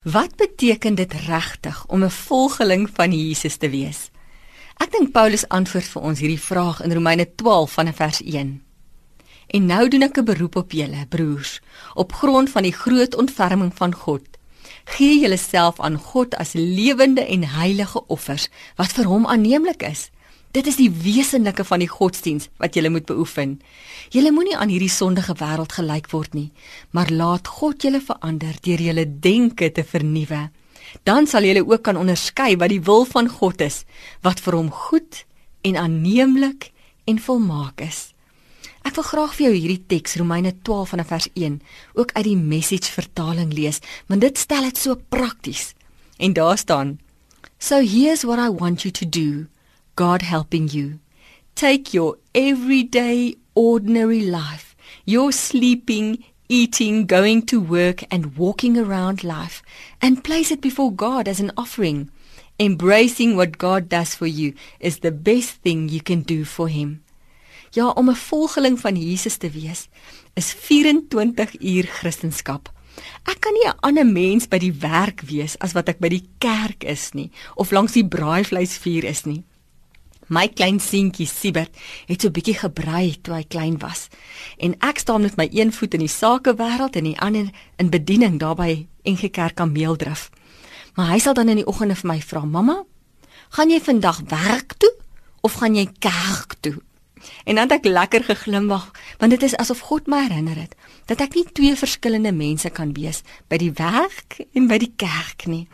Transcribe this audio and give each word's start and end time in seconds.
Wat 0.00 0.36
beteken 0.36 0.94
dit 0.94 1.12
regtig 1.12 1.86
om 1.86 2.04
'n 2.04 2.10
volgeling 2.10 2.90
van 2.92 3.12
Jesus 3.12 3.56
te 3.56 3.68
wees? 3.68 4.10
Ek 4.76 4.92
dink 4.92 5.12
Paulus 5.12 5.48
antwoord 5.48 5.84
vir 5.84 6.02
ons 6.02 6.18
hierdie 6.18 6.40
vraag 6.40 6.80
in 6.82 6.92
Romeine 6.92 7.34
12 7.34 7.72
vanaf 7.72 7.96
vers 7.96 8.22
1. 8.22 8.62
En 9.46 9.66
nou 9.66 9.88
doen 9.88 10.02
ek 10.02 10.16
'n 10.18 10.24
beroep 10.24 10.56
op 10.56 10.72
julle, 10.72 11.06
broers, 11.08 11.60
op 11.94 12.12
grond 12.12 12.50
van 12.50 12.62
die 12.62 12.72
groot 12.72 13.14
ontferming 13.14 13.72
van 13.74 13.94
God. 13.94 14.22
Gee 14.84 15.20
julleself 15.20 15.80
aan 15.80 15.96
God 15.96 16.36
as 16.36 16.52
lewende 16.52 17.26
en 17.26 17.44
heilige 17.44 18.06
offers 18.06 18.48
wat 18.76 18.92
vir 18.92 19.04
hom 19.04 19.26
aanneemlik 19.26 19.82
is. 19.82 20.10
Dit 20.50 20.66
is 20.66 20.80
die 20.80 20.90
wesenlike 20.90 21.62
van 21.62 21.78
die 21.78 21.90
godsdiens 21.90 22.48
wat 22.58 22.74
jy 22.74 22.90
moet 22.90 23.06
beoefen. 23.06 23.60
Jy 24.10 24.32
moenie 24.34 24.56
aan 24.58 24.72
hierdie 24.72 24.90
sondige 24.90 25.36
wêreld 25.38 25.76
gelyk 25.76 26.08
word 26.10 26.34
nie, 26.34 26.48
maar 26.90 27.06
laat 27.14 27.46
God 27.46 27.84
julle 27.86 28.00
verander 28.02 28.56
deur 28.64 28.82
julle 28.82 29.04
denke 29.06 29.68
te 29.70 29.84
vernuwe. 29.86 30.48
Dan 31.06 31.28
sal 31.30 31.46
jy 31.46 31.62
ook 31.62 31.84
kan 31.86 32.00
onderskei 32.00 32.56
wat 32.58 32.74
die 32.74 32.82
wil 32.82 33.06
van 33.06 33.30
God 33.30 33.62
is, 33.62 33.84
wat 34.26 34.42
vir 34.42 34.56
hom 34.58 34.72
goed 34.74 35.22
en 35.62 35.78
aanneemlik 35.78 36.72
en 37.06 37.22
volmaak 37.22 37.84
is. 37.86 38.10
Ek 38.82 38.96
wil 38.98 39.06
graag 39.06 39.36
vir 39.36 39.46
jou 39.46 39.54
hierdie 39.54 39.84
teks 39.86 40.18
Romeine 40.18 40.56
12 40.66 40.96
vanaf 40.96 41.12
vers 41.12 41.30
1 41.38 41.60
ook 41.94 42.10
uit 42.16 42.26
die 42.26 42.36
Message 42.36 42.90
vertaling 42.90 43.54
lees, 43.54 43.78
want 44.10 44.26
dit 44.26 44.38
stel 44.38 44.66
dit 44.66 44.82
so 44.82 44.98
prakties. 45.14 45.76
En 46.18 46.34
daar 46.34 46.58
staan: 46.58 46.98
So 47.62 47.78
here's 47.78 48.26
what 48.26 48.42
I 48.42 48.50
want 48.50 48.82
you 48.82 48.90
to 48.90 49.06
do. 49.06 49.46
God 49.96 50.22
helping 50.22 50.68
you. 50.68 50.98
Take 51.54 51.92
your 51.92 52.16
everyday, 52.34 53.36
ordinary 53.54 54.22
life, 54.22 54.74
your 55.04 55.32
sleeping, 55.32 56.24
eating, 56.48 57.06
going 57.06 57.46
to 57.46 57.60
work, 57.60 58.04
and 58.10 58.36
walking 58.36 58.76
around 58.76 59.22
life, 59.22 59.62
and 60.00 60.24
place 60.24 60.50
it 60.50 60.60
before 60.60 60.92
God 60.92 61.28
as 61.28 61.40
an 61.40 61.52
offering. 61.56 62.10
Embracing 62.58 63.36
what 63.36 63.58
God 63.58 63.88
does 63.88 64.14
for 64.14 64.26
you 64.26 64.54
is 64.80 64.98
the 64.98 65.12
best 65.12 65.62
thing 65.62 65.88
you 65.88 66.00
can 66.00 66.22
do 66.22 66.44
for 66.44 66.68
Him. 66.68 67.02
Ja, 67.72 67.90
om 67.90 68.08
'n 68.08 68.16
volgeling 68.16 68.80
van 68.80 68.96
Jesus 68.96 69.36
te 69.36 69.50
wees, 69.50 69.88
is 70.34 70.52
24 70.52 71.60
uur 71.60 71.86
Christendom. 71.86 72.60
Ek 73.24 73.40
kan 73.40 73.52
nie 73.52 73.68
'n 73.68 73.78
ander 73.80 74.06
mens 74.06 74.48
by 74.48 74.58
die 74.58 74.72
werk 74.72 75.20
wees 75.20 75.58
as 75.58 75.72
wat 75.72 75.88
ek 75.88 75.98
by 75.98 76.08
die 76.08 76.28
kerk 76.38 76.84
is 76.84 77.12
nie, 77.12 77.30
of 77.54 77.70
langs 77.70 77.92
die 77.92 78.04
braaivleisvuur 78.04 79.04
is 79.04 79.24
nie. 79.24 79.44
My 80.30 80.46
klein 80.46 80.78
seentjie 80.78 81.26
Siebert 81.26 81.74
het 82.06 82.22
so 82.22 82.30
bietjie 82.30 82.54
gebrei 82.54 83.16
toe 83.18 83.34
hy 83.34 83.44
klein 83.50 83.80
was. 83.82 84.06
En 84.62 84.76
ek 84.86 85.02
staan 85.02 85.24
met 85.26 85.34
my 85.40 85.48
een 85.50 85.72
voet 85.74 85.96
in 85.98 86.04
die 86.04 86.12
sakewêreld 86.12 86.94
en 87.00 87.08
die 87.08 87.16
ander 87.18 87.48
in 87.82 87.90
bediening 87.90 88.38
daarby 88.38 88.86
NG 89.02 89.32
Kerk 89.34 89.58
Kameeldrif. 89.58 90.28
Maar 90.94 91.10
hy 91.16 91.18
sal 91.18 91.34
dan 91.34 91.50
in 91.50 91.58
die 91.64 91.66
oggende 91.66 91.98
vir 91.98 92.12
my 92.12 92.20
vra: 92.22 92.44
"Mamma, 92.44 92.84
gaan 93.58 93.74
jy 93.74 93.80
vandag 93.82 94.22
werk 94.30 94.78
toe 94.78 94.94
of 95.42 95.58
gaan 95.58 95.74
jy 95.74 95.88
kerk 95.98 96.54
toe?" 96.60 96.78
En 97.44 97.54
dan 97.54 97.68
het 97.68 97.72
ek 97.72 97.90
lekker 97.90 98.24
geglimlag, 98.24 98.90
want 99.18 99.30
dit 99.30 99.42
is 99.42 99.56
asof 99.56 99.82
God 99.90 100.06
my 100.06 100.22
herinner 100.28 100.56
het 100.56 100.76
dat 101.10 101.20
ek 101.20 101.34
nie 101.34 101.44
twee 101.52 101.74
verskillende 101.74 102.30
mense 102.32 102.70
kan 102.70 102.92
wees 102.94 103.24
by 103.50 103.58
die 103.58 103.72
werk 103.74 104.38
en 104.54 104.68
by 104.70 104.78
die 104.78 104.92
kerk 104.96 105.48
nie. 105.50 105.66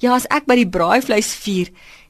Ja, 0.00 0.14
as 0.14 0.24
ek 0.32 0.48
by 0.48 0.56
die 0.56 0.68
braaivleisvuur 0.68 1.68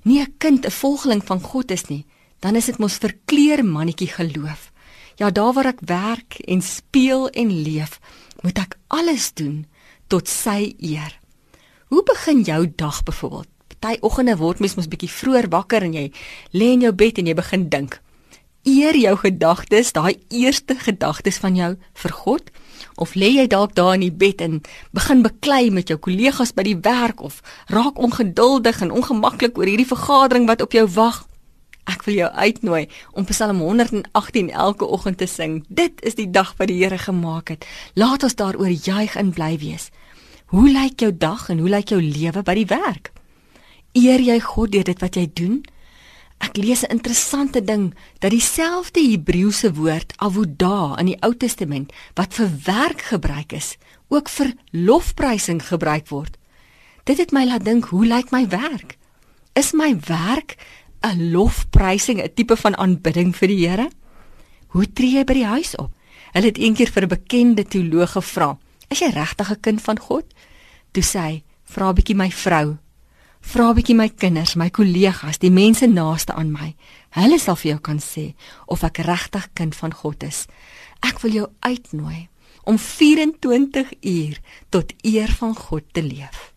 nie 0.08 0.20
'n 0.20 0.34
kind, 0.38 0.66
'n 0.66 0.70
volgeling 0.70 1.22
van 1.24 1.40
God 1.40 1.70
is 1.70 1.84
nie, 1.88 2.04
dan 2.40 2.56
is 2.56 2.66
dit 2.66 2.78
mos 2.78 2.96
verkleer 2.96 3.64
mannetjie 3.64 4.08
geloof. 4.08 4.72
Ja, 5.16 5.30
daar 5.30 5.52
waar 5.52 5.66
ek 5.66 5.80
werk 5.80 6.38
en 6.46 6.62
speel 6.62 7.28
en 7.28 7.62
leef, 7.62 8.00
moet 8.40 8.58
ek 8.58 8.78
alles 8.86 9.34
doen 9.34 9.66
tot 10.06 10.28
sy 10.28 10.74
eer. 10.78 11.18
Hoe 11.88 12.02
begin 12.02 12.42
jou 12.42 12.72
dag 12.76 13.02
byvoorbeeld? 13.02 13.48
Party 13.78 13.98
oggende 14.00 14.36
word 14.36 14.58
mens 14.58 14.74
mos 14.74 14.88
bietjie 14.88 15.10
vroeër 15.10 15.48
wakker 15.48 15.82
en 15.82 15.92
jy 15.92 16.12
lê 16.52 16.72
in 16.72 16.80
jou 16.80 16.92
bed 16.92 17.18
en 17.18 17.26
jy 17.26 17.34
begin 17.34 17.68
dink 17.68 18.00
eer 18.68 18.96
jou 18.96 19.14
gedagtes, 19.16 19.92
daai 19.96 20.18
eerste 20.28 20.76
gedagtes 20.78 21.38
van 21.42 21.56
jou 21.56 21.70
vir 22.02 22.12
God? 22.12 22.50
Of 22.96 23.14
lê 23.14 23.30
jy 23.36 23.46
dalk 23.46 23.74
daar 23.74 23.94
in 23.94 24.06
die 24.06 24.12
bed 24.12 24.40
en 24.40 24.60
begin 24.92 25.22
beklei 25.22 25.70
met 25.70 25.88
jou 25.88 25.98
kollegas 25.98 26.52
by 26.54 26.64
die 26.66 26.78
werk 26.82 27.22
of 27.22 27.42
raak 27.66 27.98
ongeduldig 27.98 28.82
en 28.82 28.94
ongemaklik 28.94 29.58
oor 29.58 29.70
hierdie 29.70 29.88
vergadering 29.88 30.46
wat 30.46 30.62
op 30.62 30.72
jou 30.72 30.86
wag? 30.96 31.24
Ek 31.88 32.04
wil 32.04 32.18
jou 32.18 32.28
uitnooi 32.28 32.88
om 33.16 33.24
Psalm 33.24 33.62
118 33.64 34.50
elke 34.50 34.84
oggend 34.84 35.18
te 35.18 35.26
sing. 35.26 35.62
Dit 35.68 36.02
is 36.04 36.18
die 36.18 36.28
dag 36.30 36.52
wat 36.58 36.68
die 36.68 36.82
Here 36.82 36.98
gemaak 36.98 37.48
het. 37.48 37.64
Laat 37.94 38.22
ons 38.22 38.36
daaroor 38.36 38.68
juig 38.68 39.16
en 39.16 39.32
bly 39.32 39.56
wees. 39.58 39.88
Hoe 40.52 40.68
lyk 40.68 41.00
jou 41.00 41.12
dag 41.16 41.48
en 41.48 41.58
hoe 41.58 41.68
lyk 41.68 41.94
jou 41.94 42.00
lewe 42.02 42.42
by 42.44 42.54
die 42.60 42.68
werk? 42.68 43.12
Eer 43.96 44.20
jy 44.20 44.38
God 44.40 44.72
deur 44.72 44.84
dit 44.84 45.00
wat 45.00 45.16
jy 45.16 45.26
doen? 45.32 45.62
Ek 46.38 46.56
lees 46.56 46.82
'n 46.82 46.90
interessante 46.90 47.64
ding 47.64 47.94
dat 48.18 48.30
dieselfde 48.30 49.00
Hebreëse 49.00 49.72
woord 49.74 50.12
avoda 50.16 50.96
in 50.98 51.06
die 51.06 51.18
Ou 51.20 51.34
Testament 51.34 51.92
wat 52.14 52.34
vir 52.34 52.50
werk 52.64 53.00
gebruik 53.00 53.52
is, 53.52 53.76
ook 54.08 54.28
vir 54.28 54.54
lofprysing 54.70 55.62
gebruik 55.62 56.08
word. 56.08 56.38
Dit 57.04 57.18
het 57.18 57.32
my 57.32 57.44
laat 57.44 57.64
dink, 57.64 57.84
hoe 57.84 58.06
lyk 58.06 58.30
my 58.30 58.48
werk? 58.48 58.96
Is 59.54 59.72
my 59.72 59.96
werk 60.06 60.56
'n 61.02 61.30
lofprysing, 61.32 62.22
'n 62.22 62.34
tipe 62.34 62.56
van 62.56 62.76
aanbidding 62.76 63.36
vir 63.36 63.48
die 63.48 63.68
Here? 63.68 63.90
Hoe 64.68 64.92
tree 64.92 65.16
jy 65.16 65.24
by 65.24 65.34
die 65.34 65.46
huis 65.46 65.76
op? 65.76 65.92
Hulle 66.32 66.46
het 66.46 66.58
eendag 66.58 66.90
vir 66.92 67.02
'n 67.02 67.08
bekende 67.08 67.64
teoloog 67.64 68.12
gevra, 68.12 68.58
"Is 68.88 69.00
jy 69.00 69.10
regtig 69.10 69.50
'n 69.50 69.60
kind 69.60 69.80
van 69.80 69.98
God?" 69.98 70.24
Toe 70.92 71.02
sê 71.02 71.18
hy, 71.18 71.42
"Vra 71.64 71.88
'n 71.88 71.94
bietjie 71.94 72.16
my 72.16 72.30
vrou." 72.30 72.76
Vra 73.48 73.70
'n 73.70 73.76
bietjie 73.78 73.94
my 73.96 74.10
kinders, 74.12 74.58
my 74.60 74.68
kollegas, 74.68 75.38
die 75.40 75.50
mense 75.50 75.86
naaste 75.86 76.34
aan 76.36 76.50
my. 76.52 76.74
Hulle 77.16 77.38
sal 77.40 77.56
vir 77.56 77.70
jou 77.70 77.80
kan 77.80 77.98
sê 77.98 78.34
of 78.66 78.82
ek 78.84 78.98
regtig 78.98 79.46
kind 79.54 79.74
van 79.74 79.94
God 79.94 80.22
is. 80.22 80.46
Ek 81.00 81.22
wil 81.22 81.32
jou 81.32 81.46
uitnooi 81.64 82.28
om 82.64 82.76
24 82.78 83.92
uur 84.02 84.36
tot 84.68 84.92
eer 85.02 85.32
van 85.40 85.56
God 85.56 85.84
te 85.92 86.02
leef. 86.02 86.52